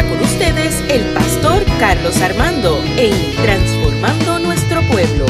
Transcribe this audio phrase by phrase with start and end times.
[0.00, 5.26] con ustedes el pastor Carlos Armando en Transformando Nuestro Pueblo.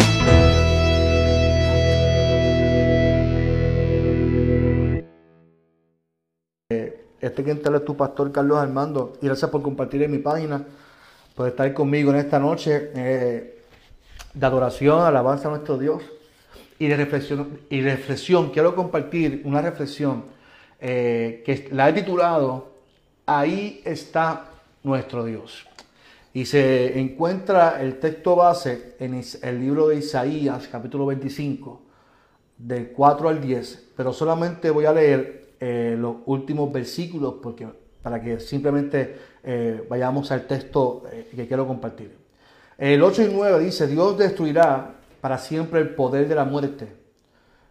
[7.20, 10.64] Este que es tu pastor Carlos Armando y gracias por compartir en mi página,
[11.34, 13.64] por estar conmigo en esta noche eh,
[14.32, 16.04] de adoración, alabanza a nuestro Dios
[16.78, 17.58] y de reflexión.
[17.68, 20.26] Y reflexión, quiero compartir una reflexión
[20.80, 22.70] eh, que la he titulado
[23.26, 24.51] Ahí está
[24.82, 25.66] nuestro Dios.
[26.34, 31.82] Y se encuentra el texto base en el libro de Isaías, capítulo 25,
[32.56, 37.68] del 4 al 10, pero solamente voy a leer eh, los últimos versículos porque,
[38.02, 42.16] para que simplemente eh, vayamos al texto eh, que quiero compartir.
[42.78, 46.96] El 8 y 9 dice, Dios destruirá para siempre el poder de la muerte.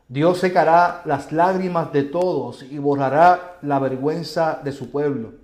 [0.07, 5.40] Dios secará las lágrimas de todos y borrará la vergüenza de su pueblo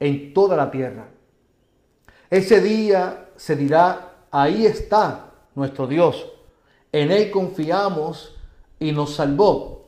[0.00, 1.08] en toda la tierra.
[2.30, 6.26] Ese día se dirá, ahí está nuestro Dios,
[6.92, 8.34] en Él confiamos
[8.78, 9.86] y nos salvó.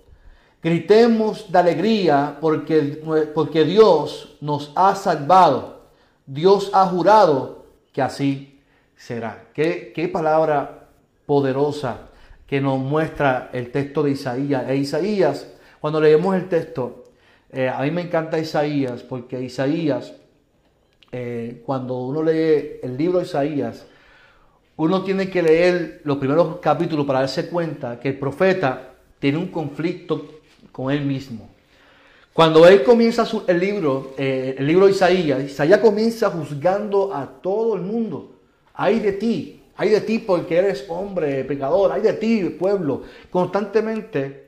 [0.62, 3.00] Gritemos de alegría porque,
[3.34, 5.82] porque Dios nos ha salvado.
[6.26, 8.60] Dios ha jurado que así
[8.96, 9.46] será.
[9.54, 10.88] Qué, qué palabra
[11.26, 12.08] poderosa
[12.46, 14.68] que nos muestra el texto de Isaías.
[14.68, 15.46] E Isaías,
[15.80, 17.04] cuando leemos el texto,
[17.50, 20.12] eh, a mí me encanta Isaías porque Isaías,
[21.12, 23.86] eh, cuando uno lee el libro de Isaías,
[24.76, 29.48] uno tiene que leer los primeros capítulos para darse cuenta que el profeta tiene un
[29.48, 31.48] conflicto con él mismo.
[32.32, 37.74] Cuando él comienza el libro, eh, el libro de Isaías, Isaías comienza juzgando a todo
[37.74, 38.36] el mundo.
[38.74, 43.02] Hay de ti, hay de ti porque eres hombre pecador, hay de ti pueblo.
[43.30, 44.46] Constantemente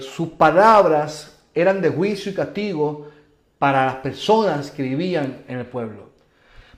[0.00, 3.08] sus palabras eran de juicio y castigo
[3.58, 6.10] para las personas que vivían en el pueblo.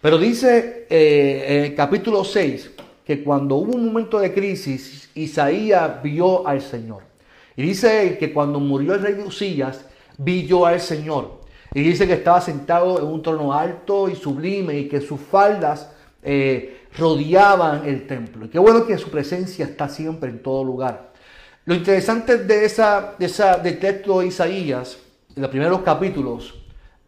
[0.01, 2.71] Pero dice eh, en el capítulo 6
[3.05, 7.03] que cuando hubo un momento de crisis, Isaías vio al Señor.
[7.57, 9.85] Y dice que cuando murió el rey de Usías,
[10.17, 11.41] vi yo al Señor.
[11.75, 15.91] Y dice que estaba sentado en un trono alto y sublime y que sus faldas
[16.23, 18.47] eh, rodeaban el templo.
[18.47, 21.08] Y qué bueno que su presencia está siempre en todo lugar.
[21.69, 24.97] Lo interesante de, esa, de esa, texto de Isaías,
[25.37, 26.55] en los primeros capítulos,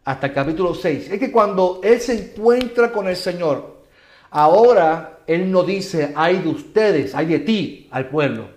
[0.05, 3.77] hasta el capítulo 6, es que cuando él se encuentra con el Señor,
[4.29, 8.49] ahora él no dice, hay de ustedes, hay de ti, al pueblo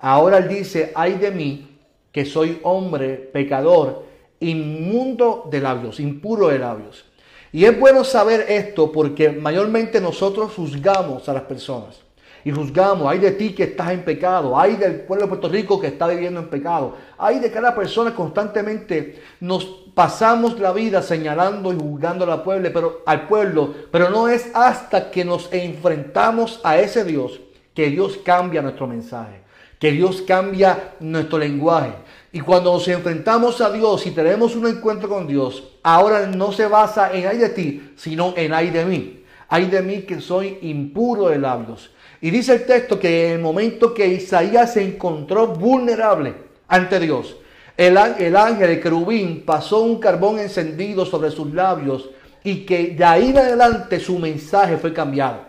[0.00, 1.78] Ahora él dice, ay de mí,
[2.10, 4.04] que soy hombre pecador,
[4.40, 7.04] inmundo de labios, impuro de labios.
[7.52, 12.01] Y es bueno saber esto porque mayormente nosotros juzgamos a las personas.
[12.44, 15.80] Y juzgamos, ay de ti que estás en pecado, ay del pueblo de Puerto Rico
[15.80, 19.64] que está viviendo en pecado, ay de cada persona constantemente nos
[19.94, 25.10] pasamos la vida señalando y juzgando al pueblo, pero, al pueblo, pero no es hasta
[25.10, 27.40] que nos enfrentamos a ese Dios
[27.74, 29.42] que Dios cambia nuestro mensaje
[29.82, 31.90] que Dios cambia nuestro lenguaje.
[32.30, 36.68] Y cuando nos enfrentamos a Dios y tenemos un encuentro con Dios, ahora no se
[36.68, 39.24] basa en ay de ti, sino en ay de mí.
[39.48, 41.90] Ay de mí que soy impuro de labios.
[42.22, 46.34] Y dice el texto que en el momento que Isaías se encontró vulnerable
[46.68, 47.36] ante Dios,
[47.76, 52.10] el, el ángel, el querubín, pasó un carbón encendido sobre sus labios
[52.44, 55.40] y que de ahí en adelante su mensaje fue cambiado.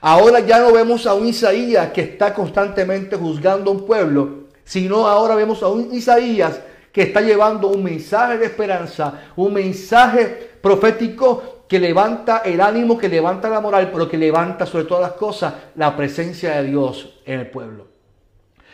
[0.00, 5.06] Ahora ya no vemos a un Isaías que está constantemente juzgando a un pueblo, sino
[5.06, 6.58] ahora vemos a un Isaías
[6.90, 13.08] que está llevando un mensaje de esperanza, un mensaje profético que levanta el ánimo, que
[13.08, 17.40] levanta la moral, pero que levanta sobre todas las cosas la presencia de Dios en
[17.40, 17.86] el pueblo.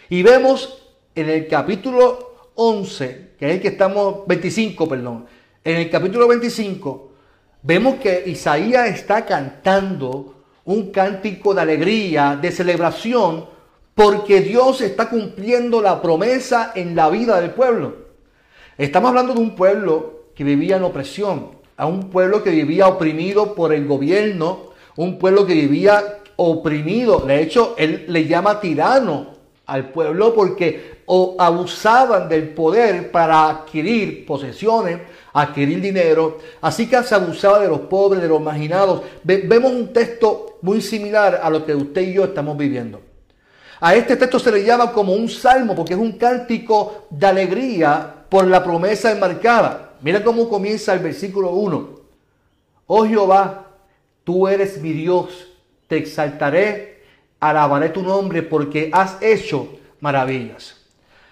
[0.08, 5.26] Y vemos en el capítulo 11, que es el que estamos, 25, perdón,
[5.62, 7.12] en el capítulo 25,
[7.62, 13.46] vemos que Isaías está cantando un cántico de alegría, de celebración,
[13.94, 17.94] porque Dios está cumpliendo la promesa en la vida del pueblo.
[18.76, 23.54] Estamos hablando de un pueblo que vivía en opresión, a un pueblo que vivía oprimido
[23.54, 27.20] por el gobierno, un pueblo que vivía oprimido.
[27.20, 29.28] De hecho, él le llama tirano
[29.64, 30.98] al pueblo porque
[31.38, 34.98] abusaban del poder para adquirir posesiones,
[35.32, 36.38] adquirir dinero.
[36.60, 39.02] Así que se abusaba de los pobres, de los marginados.
[39.22, 43.00] vemos un texto muy similar a lo que usted y yo estamos viviendo.
[43.80, 48.24] A este texto se le llama como un salmo porque es un cántico de alegría
[48.28, 49.87] por la promesa enmarcada.
[50.00, 51.88] Mira cómo comienza el versículo 1.
[52.86, 53.66] Oh Jehová,
[54.24, 55.48] tú eres mi Dios,
[55.88, 57.02] te exaltaré,
[57.40, 59.68] alabaré tu nombre porque has hecho
[60.00, 60.76] maravillas.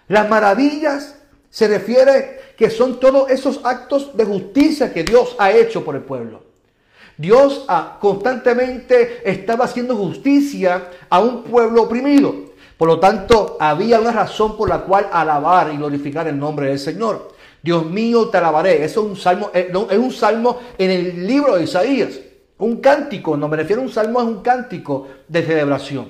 [0.09, 1.15] Las maravillas
[1.49, 6.03] Se refiere que son todos esos actos de justicia que Dios ha hecho por el
[6.03, 6.43] pueblo.
[7.17, 12.35] Dios ah, constantemente estaba haciendo justicia a un pueblo oprimido.
[12.77, 16.79] Por lo tanto, había una razón por la cual alabar y glorificar el nombre del
[16.79, 17.35] Señor.
[17.67, 18.85] Dios mío, te alabaré.
[18.85, 22.21] Eso es un salmo, eh, es un salmo en el libro de Isaías.
[22.59, 26.07] Un cántico, no me refiero a un salmo, es un cántico de celebración.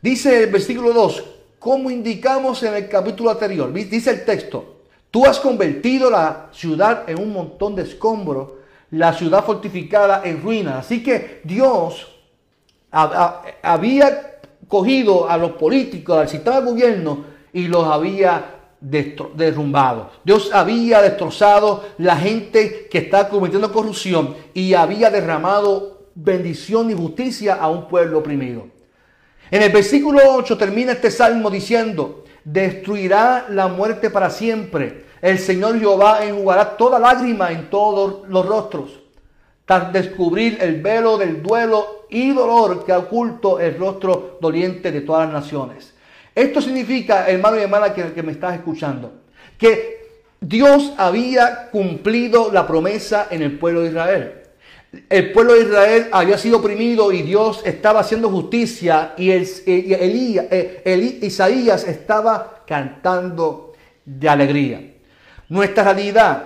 [0.00, 1.24] Dice el versículo 2,
[1.58, 7.18] como indicamos en el capítulo anterior, dice el texto, tú has convertido la ciudad en
[7.18, 8.50] un montón de escombros,
[8.92, 10.86] la ciudad fortificada en ruinas.
[10.86, 12.06] Así que Dios
[12.92, 20.10] había cogido a los políticos, al sistema de gobierno y los había derrumbado.
[20.24, 27.54] Dios había destrozado la gente que está cometiendo corrupción y había derramado bendición y justicia
[27.54, 28.66] a un pueblo oprimido.
[29.50, 35.04] En el versículo 8 termina este salmo diciendo, destruirá la muerte para siempre.
[35.20, 39.00] El Señor Jehová enjugará toda lágrima en todos los rostros,
[39.64, 45.02] tras descubrir el velo del duelo y dolor que ha oculto el rostro doliente de
[45.02, 45.91] todas las naciones.
[46.34, 49.12] Esto significa, hermano y hermana que, me estás escuchando,
[49.58, 50.02] que
[50.40, 54.42] Dios había cumplido la promesa en el pueblo de Israel
[55.08, 61.18] el pueblo de Israel había sido oprimido y Dios estaba haciendo justicia y el, eh,
[61.22, 63.72] Isaías estaba cantando
[64.04, 64.92] de alegría.
[65.48, 66.44] Nuestra realidad,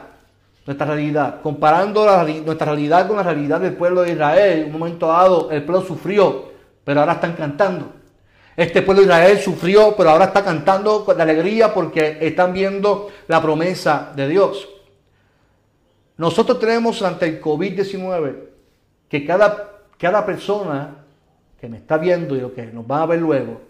[0.64, 2.06] nuestra realidad, comparando
[2.44, 5.84] nuestra realidad con la realidad del pueblo de Israel, en un momento dado el pueblo
[5.84, 6.52] sufrió,
[6.84, 7.92] pero ahora están cantando.
[8.56, 13.42] Este pueblo de Israel sufrió, pero ahora está cantando de alegría porque están viendo la
[13.42, 14.68] promesa de Dios.
[16.16, 18.34] Nosotros tenemos ante el COVID-19
[19.10, 21.04] que cada, cada persona
[21.60, 23.60] que me está viendo y lo que nos va a ver luego,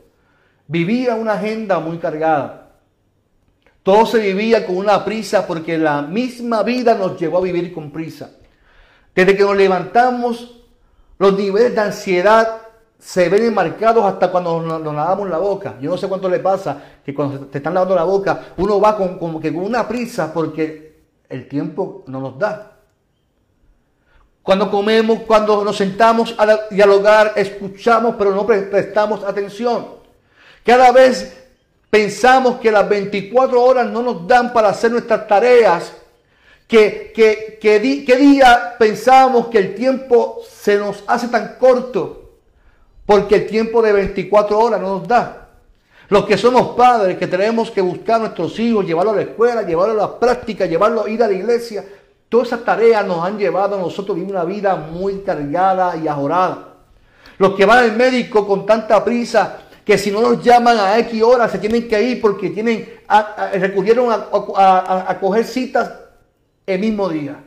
[0.69, 2.71] vivía una agenda muy cargada.
[3.83, 7.91] Todo se vivía con una prisa porque la misma vida nos llevó a vivir con
[7.91, 8.31] prisa.
[9.15, 10.61] Desde que nos levantamos,
[11.19, 12.66] los niveles de ansiedad
[13.07, 15.77] se ven enmarcados hasta cuando nos, lavamos la boca.
[15.81, 18.97] Yo no sé cuánto le pasa que cuando te están lavando la boca, uno va
[18.97, 22.73] con, como que con una prisa porque el tiempo no nos da.
[24.43, 29.87] Cuando comemos, cuando nos sentamos a dialogar, escuchamos, pero no prestamos atención.
[30.65, 31.47] Cada vez
[31.89, 35.93] pensamos que las 24 horas no nos dan para hacer nuestras tareas.
[36.67, 42.26] Que, que, que, día pensamos que el tiempo se nos hace tan corto?
[43.07, 45.47] Porque el tiempo de 24 horas no nos da.
[46.09, 49.63] Los que somos padres, que tenemos que buscar a nuestros hijos, llevarlos a la escuela,
[49.63, 51.85] llevarlos a la práctica, llevarlos a ir a la iglesia,
[52.29, 56.07] todas esas tareas nos han llevado a nosotros a vivir una vida muy cargada y
[56.07, 56.75] ajorada.
[57.39, 61.23] Los que van al médico con tanta prisa que si no nos llaman a X
[61.23, 62.89] horas se tienen que ir porque tienen,
[63.55, 65.93] recurrieron a, a coger citas
[66.67, 67.43] el mismo día.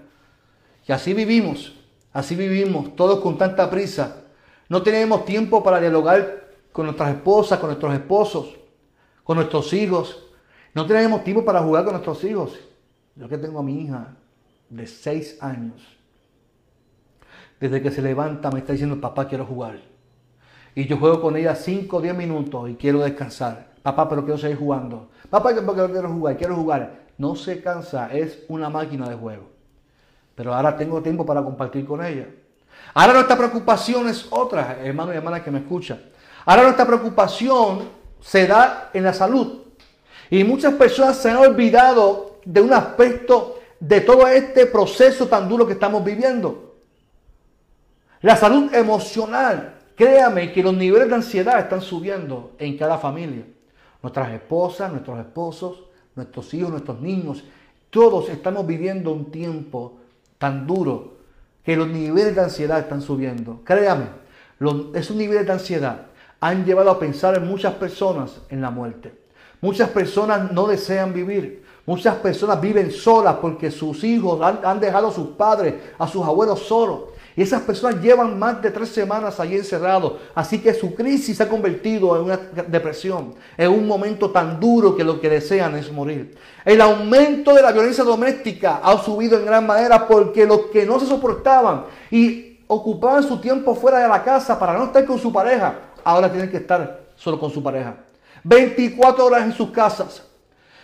[0.87, 1.73] Y así vivimos,
[2.13, 4.18] así vivimos, todos con tanta prisa.
[4.69, 8.55] No tenemos tiempo para dialogar con nuestras esposas, con nuestros esposos,
[9.23, 10.27] con nuestros hijos.
[10.73, 12.57] No tenemos tiempo para jugar con nuestros hijos.
[13.15, 14.15] Yo que tengo a mi hija
[14.69, 15.81] de seis años,
[17.59, 19.79] desde que se levanta me está diciendo, papá, quiero jugar.
[20.75, 23.71] Y yo juego con ella 5 o 10 minutos y quiero descansar.
[23.81, 25.09] Papá, pero quiero seguir jugando.
[25.29, 26.99] Papá, pero quiero jugar, quiero jugar.
[27.17, 29.49] No se cansa, es una máquina de juego.
[30.35, 32.27] Pero ahora tengo tiempo para compartir con ella.
[32.93, 36.01] Ahora nuestra preocupación es otra, hermano y hermana que me escuchan.
[36.45, 39.63] Ahora nuestra preocupación se da en la salud.
[40.29, 45.65] Y muchas personas se han olvidado de un aspecto de todo este proceso tan duro
[45.65, 46.75] que estamos viviendo.
[48.21, 49.75] La salud emocional.
[49.95, 53.45] Créame que los niveles de ansiedad están subiendo en cada familia.
[54.01, 55.83] Nuestras esposas, nuestros esposos,
[56.15, 57.43] nuestros hijos, nuestros niños,
[57.89, 59.97] todos estamos viviendo un tiempo
[60.37, 61.18] tan duro
[61.69, 63.59] que los niveles de ansiedad están subiendo.
[63.63, 64.05] Créame,
[64.95, 66.07] esos niveles de ansiedad
[66.39, 69.13] han llevado a pensar en muchas personas en la muerte.
[69.61, 71.63] Muchas personas no desean vivir.
[71.85, 76.59] Muchas personas viven solas porque sus hijos han, dejado a sus padres, a sus abuelos
[76.63, 77.01] solos.
[77.39, 80.15] Y esas personas llevan más de tres semanas allí encerrados.
[80.35, 82.35] Así que su crisis se ha convertido en una
[82.67, 86.37] depresión, en un momento tan duro que lo que desean es morir.
[86.65, 90.99] El aumento de la violencia doméstica ha subido en gran manera porque los que no
[90.99, 95.31] se soportaban y ocupaban su tiempo fuera de la casa para no estar con su
[95.31, 97.95] pareja, ahora tienen que estar solo con su pareja.
[98.43, 100.23] 24 horas en sus casas.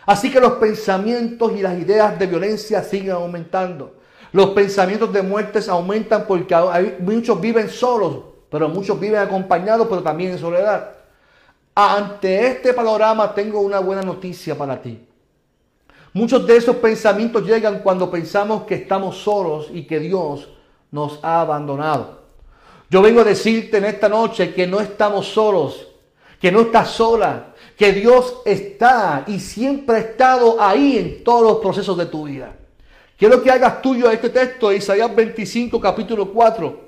[0.05, 3.94] Así que los pensamientos y las ideas de violencia siguen aumentando.
[4.35, 6.53] Los pensamientos de muertes aumentan porque
[6.99, 8.17] muchos viven solos,
[8.49, 10.91] pero muchos viven acompañados, pero también en soledad.
[11.73, 15.07] Ante este panorama tengo una buena noticia para ti.
[16.11, 20.49] Muchos de esos pensamientos llegan cuando pensamos que estamos solos y que Dios
[20.91, 22.23] nos ha abandonado.
[22.89, 25.87] Yo vengo a decirte en esta noche que no estamos solos,
[26.41, 31.57] que no estás sola, que Dios está y siempre ha estado ahí en todos los
[31.59, 32.53] procesos de tu vida.
[33.17, 36.85] Quiero que hagas tuyo este texto Isaías 25, capítulo 4.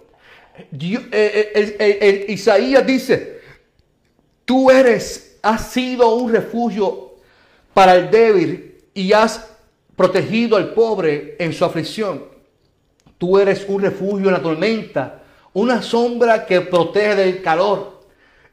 [0.73, 3.39] Eh, eh, Isaías dice,
[4.43, 7.13] tú eres, has sido un refugio
[7.73, 9.49] para el débil y has
[9.95, 12.25] protegido al pobre en su aflicción.
[13.17, 18.01] Tú eres un refugio en la tormenta, una sombra que protege del calor.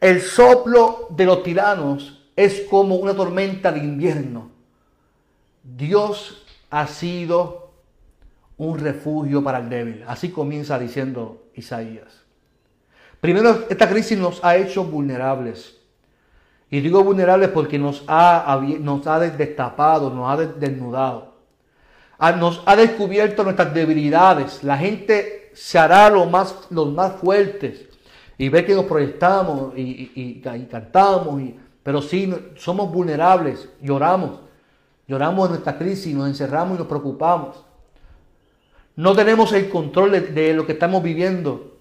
[0.00, 4.50] El soplo de los tiranos es como una tormenta de invierno.
[5.62, 7.63] Dios ha sido
[8.56, 10.04] un refugio para el débil.
[10.06, 12.24] Así comienza diciendo Isaías.
[13.20, 15.78] Primero, esta crisis nos ha hecho vulnerables.
[16.70, 21.34] Y digo vulnerables porque nos ha, nos ha destapado, nos ha desnudado.
[22.38, 24.62] Nos ha descubierto nuestras debilidades.
[24.62, 27.88] La gente se hará lo más, los más fuertes
[28.36, 31.40] y ve que nos proyectamos y, cantamos,
[31.82, 34.40] pero sí somos vulnerables, lloramos,
[35.06, 37.64] lloramos en nuestra crisis, nos encerramos y nos preocupamos.
[38.96, 41.78] No tenemos el control de, lo que estamos viviendo.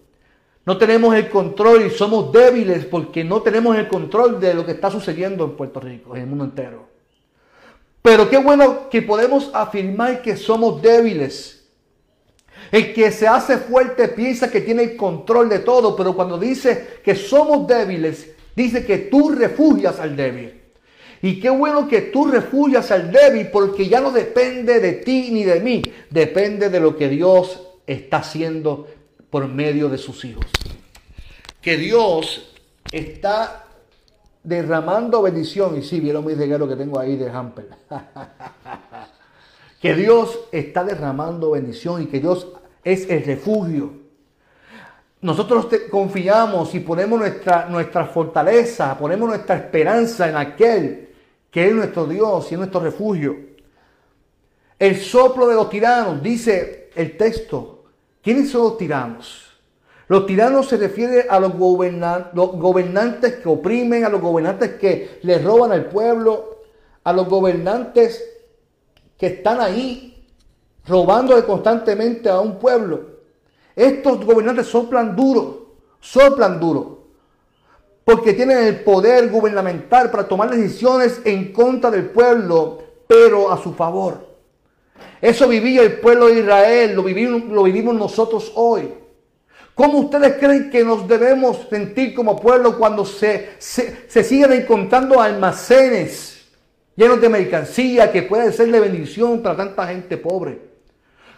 [0.65, 4.71] No tenemos el control y somos débiles porque no tenemos el control de lo que
[4.71, 6.87] está sucediendo en Puerto Rico, en el mundo entero.
[8.01, 11.67] Pero qué bueno que podemos afirmar que somos débiles.
[12.71, 16.99] El que se hace fuerte piensa que tiene el control de todo, pero cuando dice
[17.03, 20.62] que somos débiles, dice que tú refugias al débil.
[21.23, 25.45] Y qué bueno que tú refugias al débil porque ya no depende de ti ni
[25.45, 28.89] de mí, depende de lo que Dios está haciendo
[29.29, 30.45] por medio de sus hijos.
[31.61, 32.53] Que Dios
[32.91, 33.67] está
[34.43, 35.77] derramando bendición.
[35.77, 37.69] Y sí, vieron mi regalo que tengo ahí de Hamper.
[39.81, 42.49] que Dios está derramando bendición y que Dios
[42.83, 43.93] es el refugio.
[45.21, 51.12] Nosotros confiamos y ponemos nuestra, nuestra fortaleza, ponemos nuestra esperanza en aquel
[51.53, 53.37] que es nuestro Dios y es nuestro refugio.
[54.79, 57.83] El soplo de los tiranos, dice el texto.
[58.23, 59.51] ¿Quiénes son los tiranos?
[60.07, 65.71] Los tiranos se refiere a los, gobernantes que oprimen, a los gobernantes que le roban
[65.71, 66.63] al pueblo,
[67.03, 68.23] a los gobernantes
[69.15, 70.25] que están ahí
[70.87, 73.11] robando constantemente a un pueblo.
[73.75, 77.02] Estos gobernantes soplan duro, soplan duro
[78.05, 83.73] porque tienen el poder gubernamental para tomar decisiones en contra del pueblo, pero a su
[83.73, 84.33] favor.
[85.21, 87.03] Eso vivía el pueblo de Israel, lo
[87.63, 88.93] vivimos, nosotros hoy.
[89.73, 96.45] ¿Cómo ustedes creen que nos debemos sentir como pueblo cuando se, se, siguen encontrando almacenes
[96.95, 100.59] llenos de mercancía que pueden ser de bendición para tanta gente pobre?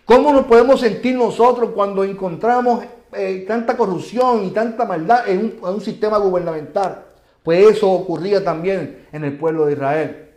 [0.03, 2.83] ¿Cómo nos podemos sentir nosotros cuando encontramos
[3.13, 7.05] eh, tanta corrupción y tanta maldad en un, sistema gubernamental.
[7.43, 10.29] Pues eso ocurría también en el pueblo de Israel.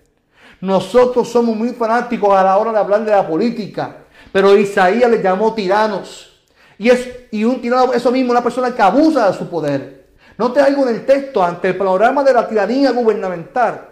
[0.61, 3.97] Nosotros somos muy fanáticos a la hora de hablar de la política,
[4.33, 6.45] pero Isaías les llamó tiranos.
[6.79, 10.09] Y, es, y un tirano, eso mismo, una persona que abusa de su poder.
[10.37, 13.89] No te algo en el texto, ante el panorama de la tiranía gubernamental,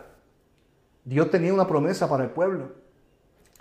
[1.05, 2.73] Dios tenía una promesa para el pueblo.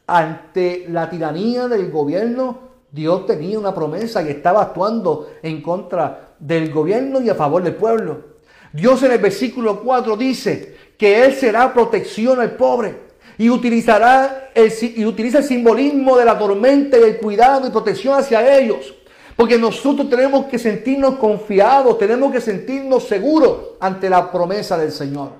[0.07, 6.71] Ante la tiranía del gobierno Dios tenía una promesa y estaba actuando en contra del
[6.71, 8.35] gobierno y a favor del pueblo.
[8.71, 12.95] Dios en el versículo 4 dice que Él será protección al pobre
[13.37, 18.17] y utilizará el, y utiliza el simbolismo de la tormenta y el cuidado y protección
[18.17, 18.93] hacia ellos.
[19.35, 25.31] Porque nosotros tenemos que sentirnos confiados, tenemos que sentirnos seguros ante la promesa del Señor.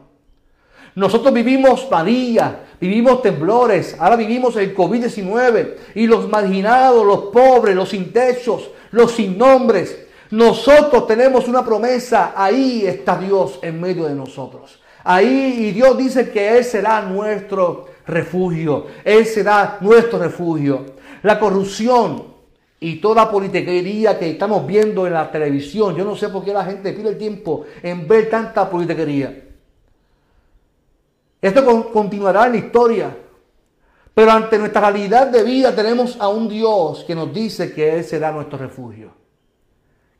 [0.95, 7.89] Nosotros vivimos María, vivimos temblores, ahora vivimos el COVID-19 y los marginados, los pobres, los
[7.89, 10.05] sin techos, los sin nombres.
[10.32, 14.79] Nosotros tenemos una promesa, ahí está Dios en medio de nosotros.
[15.03, 20.86] Ahí y Dios dice que Él será nuestro refugio, Él será nuestro refugio.
[21.22, 22.24] La corrupción
[22.79, 26.65] y toda politiquería que estamos viendo en la televisión, yo no sé por qué la
[26.65, 29.44] gente pide el tiempo en ver tanta politiquería.
[31.45, 33.15] Esto continuará en la historia.
[34.15, 38.03] Pero ante nuestra realidad de vida tenemos a un Dios que nos dice que Él
[38.03, 39.11] será nuestro refugio.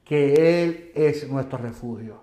[0.04, 2.22] Que Él es nuestro refugio.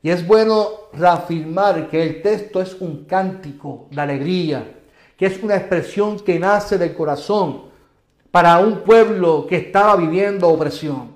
[0.00, 4.78] Y es bueno reafirmar que el texto es un cántico de alegría,
[5.18, 7.64] que es una expresión que nace del corazón
[8.30, 11.14] para un pueblo que estaba viviendo opresión.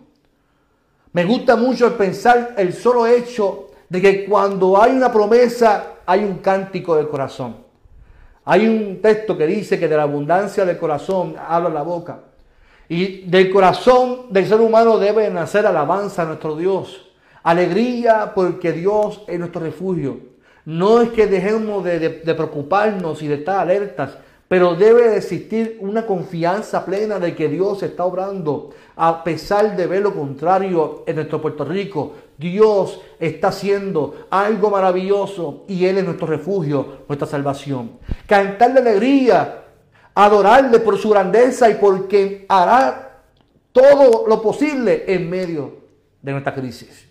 [1.15, 6.25] Me gusta mucho el pensar el solo hecho de que cuando hay una promesa hay
[6.25, 7.57] un cántico del corazón.
[8.47, 12.21] Hay un texto que dice que de la abundancia del corazón habla la boca.
[12.89, 17.11] Y del corazón del ser humano debe nacer alabanza a nuestro Dios.
[17.43, 20.21] Alegría porque Dios es nuestro refugio.
[20.65, 24.17] No es que dejemos de, preocuparnos y de estar alertas,
[24.53, 30.03] pero debe existir una confianza plena de que Dios está obrando, a pesar de ver
[30.03, 32.13] lo contrario en nuestro Puerto Rico.
[32.37, 37.93] Dios está haciendo algo maravilloso y Él es nuestro refugio, nuestra salvación.
[38.27, 39.65] Cantarle alegría,
[40.15, 43.23] adorarle por su grandeza y porque hará
[43.73, 45.77] todo lo posible en medio
[46.21, 47.09] de nuestra crisis.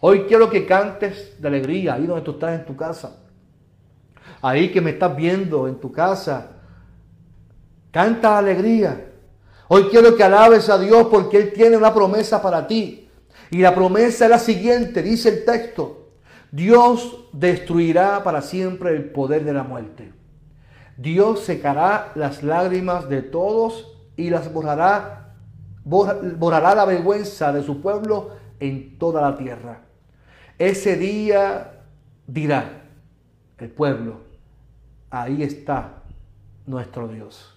[0.00, 3.16] Hoy quiero que cantes de alegría ahí donde tú estás en tu casa.
[4.42, 6.52] Ahí que me estás viendo en tu casa.
[7.96, 9.10] Canta alegría.
[9.68, 13.08] Hoy quiero que alabes a Dios porque Él tiene una promesa para ti.
[13.50, 16.10] Y la promesa es la siguiente, dice el texto.
[16.52, 20.12] Dios destruirá para siempre el poder de la muerte.
[20.98, 25.34] Dios secará las lágrimas de todos y las borrará,
[25.82, 29.80] borrará la vergüenza de su pueblo en toda la tierra.
[30.58, 31.80] Ese día
[32.26, 32.82] dirá
[33.56, 34.20] el pueblo,
[35.08, 36.02] ahí está
[36.66, 37.55] nuestro Dios.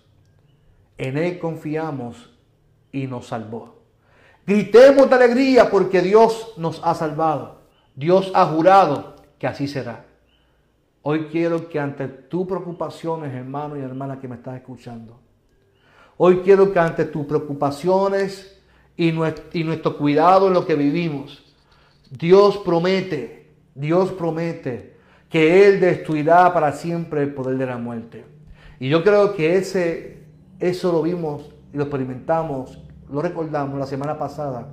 [1.00, 2.30] En Él confiamos
[2.92, 3.80] y nos salvó.
[4.46, 7.62] Gritemos de alegría porque Dios nos ha salvado.
[7.96, 10.06] Dios ha jurado que así será.
[11.02, 15.18] Hoy quiero que ante tus preocupaciones, hermano y hermana que me estás escuchando,
[16.18, 18.62] hoy quiero que ante tus preocupaciones
[18.98, 21.56] y nuestro, y nuestro cuidado en lo que vivimos,
[22.12, 24.98] Dios promete, Dios promete
[25.30, 28.26] que Él destruirá para siempre el poder de la muerte.
[28.82, 30.19] Y yo creo que ese,
[30.60, 34.68] eso lo vimos y lo experimentamos, lo recordamos la semana pasada,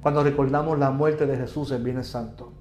[0.00, 2.52] cuando recordamos la muerte de Jesús en Viernes Santo.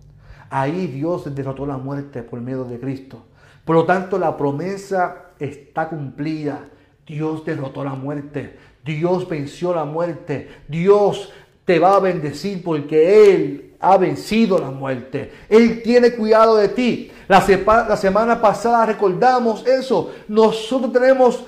[0.50, 3.26] Ahí Dios derrotó la muerte por medio de Cristo.
[3.66, 6.70] Por lo tanto, la promesa está cumplida.
[7.06, 8.58] Dios derrotó la muerte.
[8.84, 10.50] Dios venció la muerte.
[10.68, 11.32] Dios
[11.66, 15.32] te va a bendecir porque Él ha vencido la muerte.
[15.50, 17.12] Él tiene cuidado de ti.
[17.28, 17.44] La,
[17.90, 20.12] la, semana pasada recordamos eso.
[20.28, 21.44] Nosotros tenemos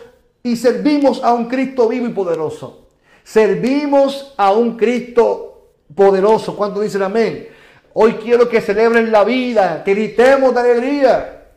[0.52, 2.88] y servimos a un Cristo vivo y poderoso.
[3.24, 6.56] Servimos a un Cristo poderoso.
[6.56, 7.50] ¿Cuánto dicen amén?
[7.94, 11.48] Hoy quiero que celebren la vida, que gritemos de alegría,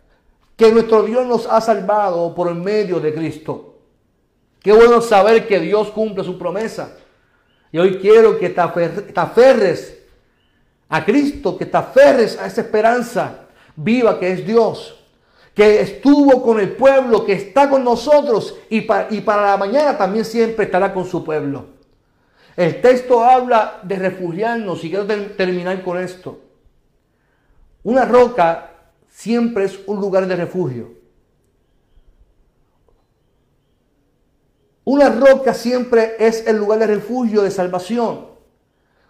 [0.56, 3.74] que nuestro Dios nos ha salvado por el medio de Cristo.
[4.60, 6.96] Qué bueno saber que Dios cumple su promesa.
[7.72, 9.98] Y hoy quiero que te aferres
[10.88, 14.99] a Cristo, que te aferres a esa esperanza viva que es Dios,
[15.60, 19.10] que estuvo con el pueblo, que está con nosotros y para,
[19.42, 21.66] la mañana también siempre estará con su pueblo.
[22.56, 26.40] El texto habla de refugiarnos y quiero terminar con esto.
[27.82, 28.70] Una roca
[29.10, 30.94] siempre es un lugar de refugio.
[34.84, 38.28] Una roca siempre es el lugar de refugio, de salvación.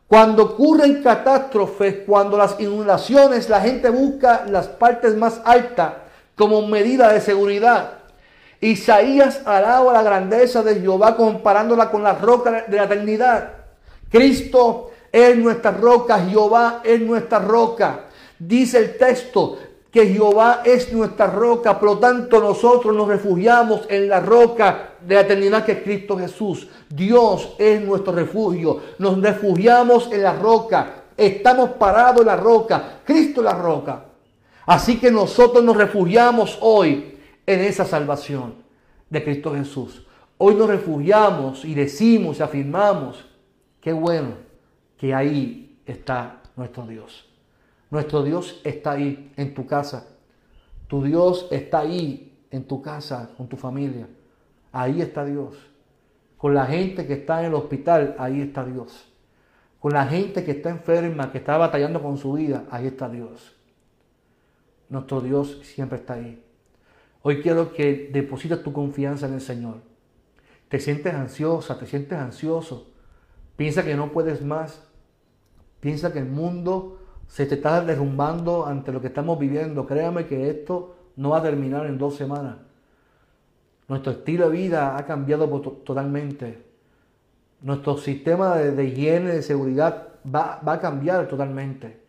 [0.08, 6.09] Cuando ocurren catástrofes, cuando las inundaciones, la gente busca las partes más altas
[6.40, 7.98] como medida de seguridad.
[8.62, 13.50] Isaías alaba la grandeza de Jehová comparándola con la roca de la eternidad.
[14.10, 18.06] Cristo es nuestra roca, Jehová es nuestra roca.
[18.38, 19.58] Dice el texto,
[19.90, 25.16] que Jehová es nuestra roca, por lo tanto nosotros nos refugiamos en la roca de
[25.16, 26.68] la eternidad que es Cristo Jesús.
[26.88, 33.42] Dios es nuestro refugio, nos refugiamos en la roca, estamos parados en la roca, Cristo
[33.42, 34.04] es la roca.
[34.70, 38.54] Así que nosotros nos refugiamos hoy en esa salvación
[39.08, 40.06] de Cristo Jesús.
[40.38, 43.26] Hoy nos refugiamos y decimos y afirmamos,
[43.80, 44.34] qué bueno
[44.96, 47.28] que ahí está nuestro Dios.
[47.90, 50.06] Nuestro Dios está ahí en tu casa.
[50.86, 54.06] Tu Dios está ahí en tu casa, con tu familia.
[54.70, 55.56] Ahí está Dios.
[56.38, 59.04] Con la gente que está en el hospital, ahí está Dios.
[59.80, 63.56] Con la gente que está enferma, que está batallando con su vida, ahí está Dios.
[64.90, 66.42] Nuestro Dios siempre está ahí.
[67.22, 69.76] Hoy quiero que deposites tu confianza en el Señor.
[70.68, 72.88] Te sientes ansiosa, te sientes ansioso.
[73.56, 74.82] Piensa que no puedes más.
[75.80, 79.86] Piensa que el mundo se te está derrumbando ante lo que estamos viviendo.
[79.86, 82.56] Créame que esto no va a terminar en dos semanas.
[83.88, 85.48] Nuestro estilo de vida ha cambiado
[85.84, 86.64] totalmente.
[87.60, 91.99] Nuestro sistema de, higiene, de seguridad va, a cambiar totalmente.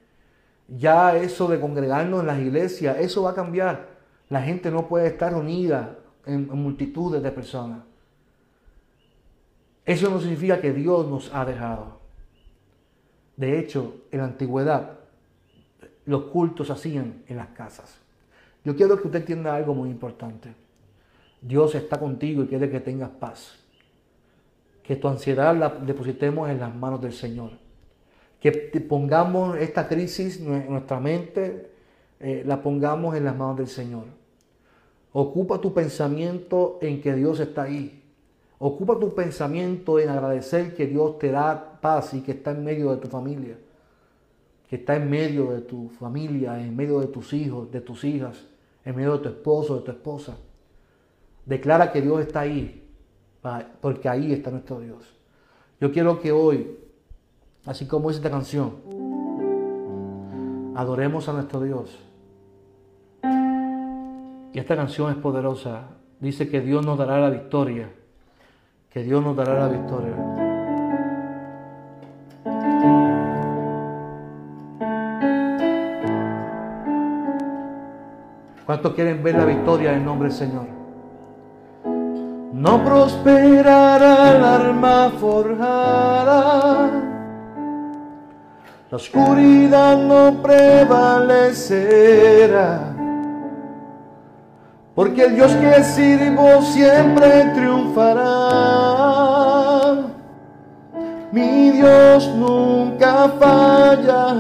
[0.78, 3.90] Ya eso de congregarnos en las iglesias, eso va a cambiar.
[4.30, 7.80] La gente no puede estar unida en multitudes de personas.
[9.86, 12.00] Eso no significa que Dios nos ha dejado.
[13.36, 15.00] De hecho, en la antigüedad,
[16.06, 17.98] los cultos hacían en las casas.
[18.64, 20.54] Yo quiero que usted entienda algo muy importante.
[21.42, 23.58] Dios está contigo y quiere que tengas paz.
[24.84, 27.52] Que tu ansiedad la depositemos en las manos del Señor.
[28.42, 31.70] Que pongamos esta crisis nuestra mente,
[32.20, 34.06] eh, la pongamos en las manos del Señor.
[35.14, 38.04] Ocupa tu pensamiento en que Dios está ahí.
[38.58, 42.92] Ocupa tu pensamiento en agradecer que Dios te da paz y que está en medio
[42.92, 43.58] de tu familia.
[44.70, 48.46] Que está en medio de tu familia, en medio de tus hijos, de tus hijas,
[48.86, 50.38] en medio de tu esposo, de tu esposa.
[51.46, 52.88] Declara que Dios está ahí,
[53.82, 55.14] porque ahí está nuestro Dios.
[55.80, 56.78] Yo quiero que hoy,
[57.65, 58.76] así como dice esta canción,
[60.76, 62.00] adoremos a nuestro Dios.
[64.54, 65.84] Y esta canción es poderosa.
[66.19, 67.89] Dice que Dios nos dará la victoria.
[68.89, 70.15] Que Dios nos dará la victoria.
[78.65, 80.82] ¿Cuántos quieren ver la victoria en nombre del Señor?
[82.62, 87.11] no prosperará el arma forjada.
[88.92, 92.94] La oscuridad no prevalecerá.
[94.94, 98.22] Porque el Dios que sirvo siempre triunfará.
[101.32, 104.34] Mi Dios nunca fallará.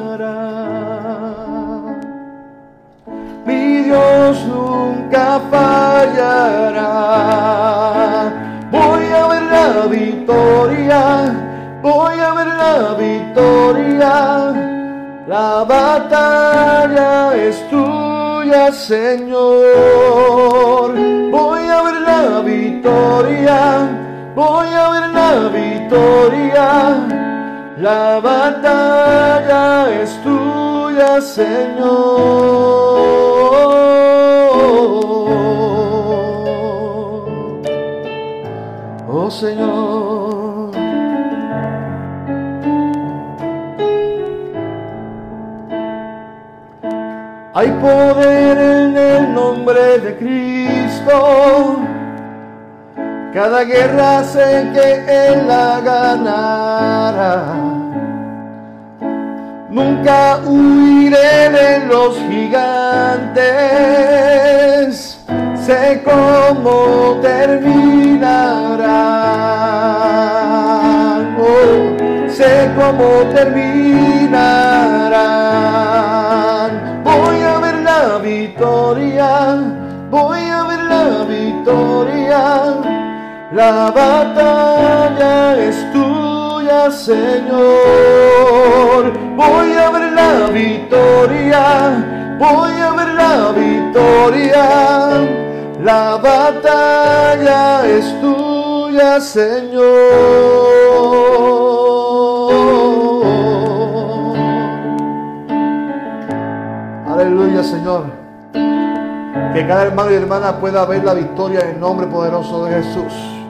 [3.45, 6.89] Mi Dios nunca fallará.
[8.69, 12.95] Voy a ver la victoria, voy a ver la
[13.31, 14.53] victoria.
[15.27, 20.15] La batalla es tuya, Señor.
[21.31, 23.89] Voy a ver la victoria,
[24.35, 27.07] voy a ver la victoria.
[27.77, 32.51] La batalla es tuya, Señor.
[39.31, 40.10] Señor.
[47.53, 51.79] Hay poder en el nombre de Cristo.
[53.33, 57.43] Cada guerra sé que Él la ganará.
[59.69, 63.41] Nunca huiré de los gigantes
[65.65, 68.51] sé cómo terminarán.
[71.39, 74.70] Oh, sé cómo terminarán.
[83.53, 87.51] La batalla es tuya, Señor.
[89.35, 95.41] Voy a ver la victoria, voy a ver la victoria
[95.83, 99.81] la batalla es tuya, Señor.
[107.07, 108.03] Aleluya, Señor.
[108.53, 113.40] Que cada hermano y hermana pueda ver la victoria en el nombre poderoso de Jesús.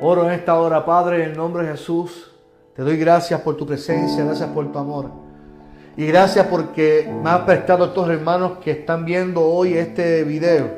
[0.00, 2.30] Oro en esta hora, Padre, en el nombre de Jesús.
[2.76, 5.10] Te doy gracias por tu presencia, gracias por tu amor.
[5.96, 10.70] Y gracias porque me has prestado a estos hermanos que están viendo hoy este video.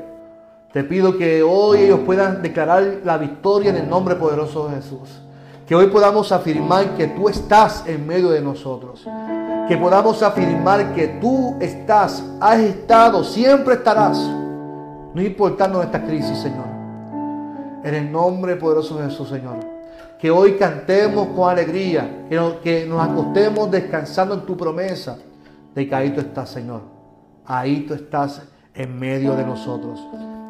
[0.73, 5.21] Te pido que hoy ellos puedan declarar la victoria en el nombre poderoso de Jesús.
[5.67, 9.07] Que hoy podamos afirmar que tú estás en medio de nosotros.
[9.69, 14.17] Que podamos afirmar que tú estás, has estado, siempre estarás.
[14.17, 16.70] No importando esta crisis, Señor.
[17.85, 19.81] En el nombre poderoso de Jesús, Señor
[20.21, 22.27] que hoy cantemos con alegría,
[22.63, 25.17] que nos, acostemos descansando en tu promesa
[25.75, 26.83] de que ahí tú estás, Señor.
[27.47, 28.43] Ahí tú estás
[28.75, 29.99] en medio de nosotros.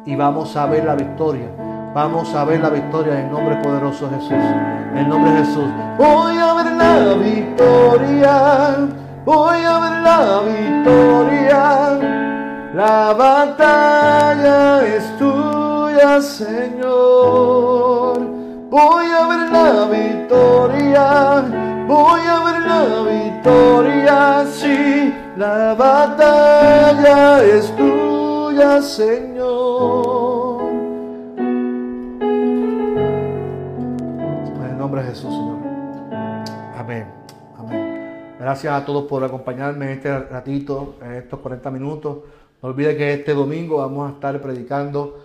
[0.05, 1.47] Y vamos a ver la victoria.
[1.95, 4.31] Vamos a ver la victoria en el nombre poderoso de Jesús.
[4.31, 5.69] En el nombre de Jesús.
[5.97, 8.77] Voy a ver la victoria.
[9.23, 11.99] Voy a ver la victoria.
[12.73, 15.60] La batalla es tuya,
[16.21, 16.59] Señor.
[18.71, 21.45] Voy a ver la victoria,
[21.87, 30.61] voy a ver la victoria, sí, la batalla es tuya, Señor.
[34.57, 35.59] En el nombre de Jesús, Señor.
[36.77, 37.05] Amén.
[37.59, 38.35] Amén.
[38.39, 42.17] Gracias a todos por acompañarme en este ratito, en estos 40 minutos.
[42.63, 45.20] No olvide que este domingo vamos a estar predicando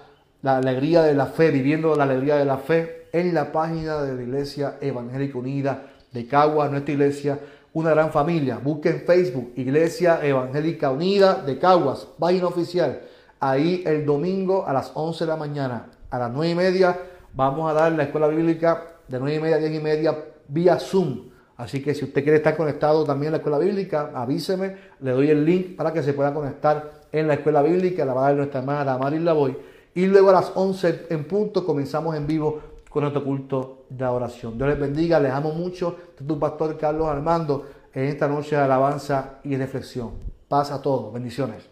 [0.47, 4.15] la alegría de la fe, viviendo la alegría de la fe en la página de
[4.15, 7.41] la Iglesia Evangélica Unida de Caguas, nuestra iglesia,
[7.73, 8.61] una gran familia.
[8.63, 13.01] Busquen Facebook, Iglesia Evangélica Unida de Caguas, página oficial.
[13.41, 16.97] Ahí el domingo a las 11 de la mañana, a las 9 y media,
[17.35, 20.79] vamos a dar la escuela bíblica de 9 y media a 10 y media vía
[20.79, 21.23] Zoom.
[21.57, 25.29] Así que si usted quiere estar conectado también en la escuela bíblica, avíseme, le doy
[25.29, 28.37] el link para que se pueda conectar en la escuela bíblica, la va a dar
[28.37, 29.75] nuestra hermana Maris Lavoy.
[29.97, 34.59] Y luego a las 11 en punto comenzamos en vivo con nuestro culto de oración.
[34.59, 35.97] Dios les bendiga, les amo mucho.
[36.11, 40.11] Este es tu pastor Carlos Armando en esta noche de alabanza y reflexión.
[40.49, 41.67] Paz a todos, bendiciones.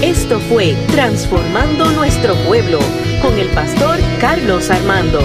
[0.00, 2.78] Esto fue Transformando Nuestro Pueblo
[3.20, 5.18] con el pastor Carlos Armando.